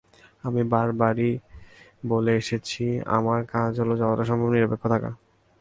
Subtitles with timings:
[0.43, 1.31] আমি বারবারই
[2.03, 2.83] বলে এসেছি,
[3.17, 5.09] আমার কাজ হলো যতটা সম্ভব নিরপেক্ষ থাকা।